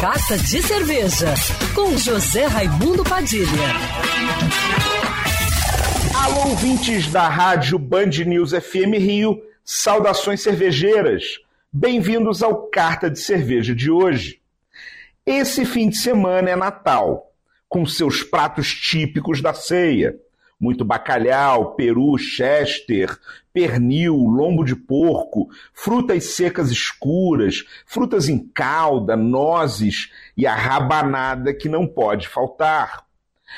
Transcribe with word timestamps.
Carta 0.00 0.38
de 0.38 0.62
Cerveja, 0.62 1.34
com 1.74 1.94
José 1.98 2.46
Raimundo 2.46 3.04
Padilha. 3.04 3.44
Alô, 6.24 6.48
ouvintes 6.48 7.12
da 7.12 7.28
rádio 7.28 7.78
Band 7.78 8.08
News 8.24 8.52
FM 8.52 8.96
Rio, 8.96 9.42
saudações 9.62 10.40
cervejeiras. 10.40 11.38
Bem-vindos 11.70 12.42
ao 12.42 12.62
Carta 12.68 13.10
de 13.10 13.20
Cerveja 13.20 13.74
de 13.74 13.90
hoje. 13.90 14.40
Esse 15.26 15.66
fim 15.66 15.90
de 15.90 15.98
semana 15.98 16.48
é 16.48 16.56
Natal, 16.56 17.30
com 17.68 17.84
seus 17.84 18.22
pratos 18.22 18.72
típicos 18.72 19.42
da 19.42 19.52
ceia 19.52 20.18
muito 20.60 20.84
bacalhau, 20.84 21.74
peru, 21.74 22.18
chester, 22.18 23.18
pernil, 23.52 24.14
lombo 24.14 24.62
de 24.62 24.76
porco, 24.76 25.48
frutas 25.72 26.24
secas 26.24 26.70
escuras, 26.70 27.64
frutas 27.86 28.28
em 28.28 28.38
calda, 28.38 29.16
nozes 29.16 30.12
e 30.36 30.46
a 30.46 30.54
rabanada 30.54 31.54
que 31.54 31.68
não 31.68 31.86
pode 31.86 32.28
faltar. 32.28 33.04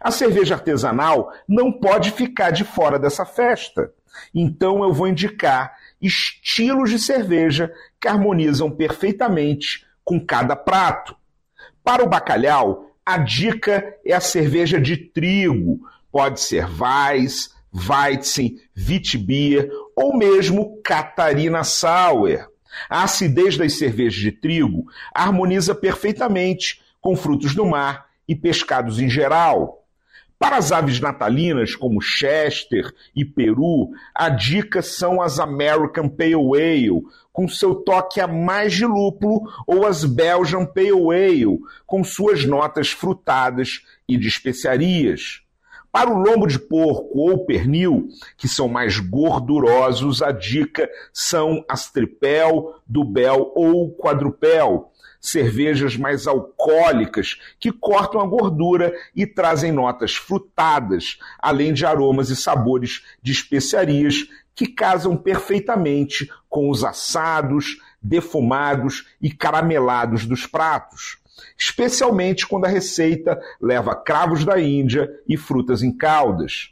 A 0.00 0.10
cerveja 0.10 0.54
artesanal 0.54 1.32
não 1.48 1.72
pode 1.72 2.12
ficar 2.12 2.50
de 2.50 2.64
fora 2.64 2.98
dessa 2.98 3.26
festa. 3.26 3.92
Então 4.32 4.82
eu 4.84 4.92
vou 4.92 5.08
indicar 5.08 5.74
estilos 6.00 6.90
de 6.90 6.98
cerveja 6.98 7.72
que 8.00 8.08
harmonizam 8.08 8.70
perfeitamente 8.70 9.84
com 10.04 10.24
cada 10.24 10.54
prato. 10.54 11.16
Para 11.82 12.04
o 12.04 12.08
bacalhau, 12.08 12.90
a 13.04 13.18
dica 13.18 13.94
é 14.04 14.14
a 14.14 14.20
cerveja 14.20 14.80
de 14.80 14.96
trigo, 14.96 15.80
Pode 16.14 16.38
ser 16.38 16.68
Weiss, 16.80 17.50
Weizen, 17.74 18.60
Witbier 18.76 19.68
ou 19.96 20.16
mesmo 20.16 20.80
Catarina 20.80 21.64
Sauer. 21.64 22.46
A 22.88 23.02
acidez 23.02 23.56
das 23.56 23.78
cervejas 23.78 24.20
de 24.20 24.30
trigo 24.30 24.86
harmoniza 25.12 25.74
perfeitamente 25.74 26.80
com 27.00 27.16
frutos 27.16 27.52
do 27.52 27.66
mar 27.66 28.06
e 28.28 28.36
pescados 28.36 29.00
em 29.00 29.10
geral. 29.10 29.84
Para 30.38 30.56
as 30.56 30.70
aves 30.70 31.00
natalinas, 31.00 31.74
como 31.74 32.00
Chester 32.00 32.94
e 33.12 33.24
Peru, 33.24 33.90
a 34.14 34.28
dica 34.28 34.82
são 34.82 35.20
as 35.20 35.40
American 35.40 36.08
Pale 36.08 36.34
Ale, 36.34 37.02
com 37.32 37.48
seu 37.48 37.74
toque 37.74 38.20
a 38.20 38.28
mais 38.28 38.72
de 38.72 38.86
lúpulo, 38.86 39.50
ou 39.66 39.84
as 39.84 40.04
Belgian 40.04 40.64
Pale 40.64 40.90
Ale, 41.12 41.58
com 41.84 42.04
suas 42.04 42.44
notas 42.44 42.92
frutadas 42.92 43.82
e 44.08 44.16
de 44.16 44.28
especiarias. 44.28 45.43
Para 45.94 46.10
o 46.10 46.18
lombo 46.18 46.44
de 46.48 46.58
porco 46.58 47.20
ou 47.20 47.46
pernil, 47.46 48.08
que 48.36 48.48
são 48.48 48.66
mais 48.66 48.98
gordurosos, 48.98 50.22
a 50.22 50.32
dica 50.32 50.90
são 51.12 51.64
as 51.68 51.88
tripel, 51.88 52.74
dubel 52.84 53.52
ou 53.54 53.94
quadrupel, 53.94 54.90
cervejas 55.20 55.96
mais 55.96 56.26
alcoólicas 56.26 57.38
que 57.60 57.70
cortam 57.70 58.20
a 58.20 58.26
gordura 58.26 58.92
e 59.14 59.24
trazem 59.24 59.70
notas 59.70 60.16
frutadas, 60.16 61.16
além 61.38 61.72
de 61.72 61.86
aromas 61.86 62.28
e 62.28 62.34
sabores 62.34 63.04
de 63.22 63.30
especiarias 63.30 64.26
que 64.52 64.66
casam 64.66 65.16
perfeitamente 65.16 66.28
com 66.48 66.70
os 66.70 66.82
assados, 66.82 67.76
defumados 68.04 69.06
e 69.20 69.32
caramelados 69.32 70.26
dos 70.26 70.46
pratos 70.46 71.24
especialmente 71.58 72.46
quando 72.46 72.64
a 72.64 72.68
receita 72.68 73.40
leva 73.60 73.94
cravos 73.94 74.44
da 74.44 74.60
Índia 74.60 75.10
e 75.28 75.36
frutas 75.36 75.82
em 75.82 75.96
caldas. 75.96 76.70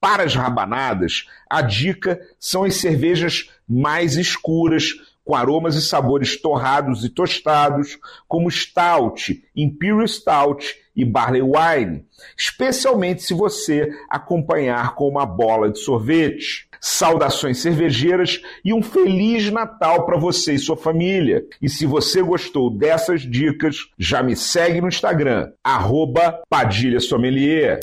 Para 0.00 0.22
as 0.22 0.34
rabanadas, 0.34 1.26
a 1.48 1.60
dica 1.60 2.20
são 2.38 2.64
as 2.64 2.76
cervejas 2.76 3.50
mais 3.68 4.16
escuras, 4.16 4.94
com 5.24 5.34
aromas 5.34 5.74
e 5.74 5.82
sabores 5.82 6.40
torrados 6.40 7.04
e 7.04 7.10
tostados, 7.10 7.98
como 8.26 8.50
Stout, 8.50 9.44
Imperial 9.54 10.08
Stout 10.08 10.74
e 10.94 11.04
Barley 11.04 11.42
Wine, 11.42 12.04
especialmente 12.36 13.22
se 13.22 13.34
você 13.34 13.90
acompanhar 14.08 14.94
com 14.94 15.08
uma 15.08 15.24
bola 15.24 15.70
de 15.70 15.78
sorvete. 15.78 16.68
Saudações 16.82 17.58
cervejeiras 17.58 18.40
e 18.64 18.72
um 18.72 18.82
feliz 18.82 19.50
Natal 19.50 20.06
para 20.06 20.16
você 20.16 20.54
e 20.54 20.58
sua 20.58 20.76
família. 20.76 21.44
E 21.60 21.68
se 21.68 21.84
você 21.84 22.22
gostou 22.22 22.70
dessas 22.70 23.20
dicas, 23.20 23.88
já 23.98 24.22
me 24.22 24.34
segue 24.34 24.80
no 24.80 24.88
Instagram, 24.88 25.52
Padilha 26.48 26.98
Sommelier. 26.98 27.80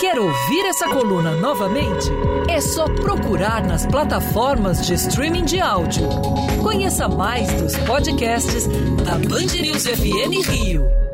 Quer 0.00 0.18
ouvir 0.18 0.64
essa 0.64 0.88
coluna 0.88 1.32
novamente? 1.32 2.08
É 2.48 2.58
só 2.58 2.86
procurar 2.86 3.66
nas 3.66 3.84
plataformas 3.84 4.86
de 4.86 4.94
streaming 4.94 5.44
de 5.44 5.60
áudio. 5.60 6.08
Conheça 6.62 7.06
mais 7.06 7.52
dos 7.60 7.76
podcasts 7.80 8.66
da 9.04 9.16
Band 9.16 9.60
News 9.60 9.86
FM 9.86 10.48
Rio. 10.48 11.09